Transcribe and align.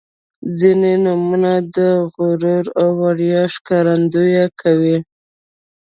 •ځینې 0.59 0.93
نومونه 1.05 1.51
د 1.75 1.77
غرور 2.13 2.65
او 2.81 2.89
ویاړ 2.99 3.47
ښکارندويي 3.55 4.45
کوي. 4.61 4.97